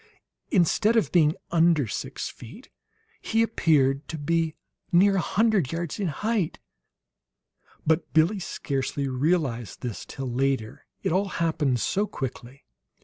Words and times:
Instead 0.49 0.95
of 0.95 1.11
being 1.11 1.35
under 1.51 1.85
six 1.87 2.27
feet, 2.27 2.71
he 3.21 3.43
appeared 3.43 4.07
to 4.07 4.17
be 4.17 4.55
near 4.91 5.17
a 5.17 5.21
hundred 5.21 5.71
yards 5.71 5.99
in 5.99 6.07
height; 6.07 6.57
but 7.85 8.11
Billie 8.11 8.39
scarcely 8.39 9.07
realized 9.07 9.81
this 9.83 10.03
till 10.03 10.25
later, 10.33 10.87
it 11.03 11.11
all 11.11 11.27
happened 11.37 11.79
so 11.79 12.07
quickly. 12.07 12.65